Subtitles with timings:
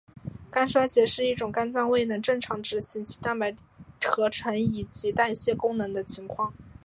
[0.49, 3.55] 肝衰竭是一种肝脏未能正常执行其蛋白
[4.03, 6.55] 合成以及代谢功能的情况。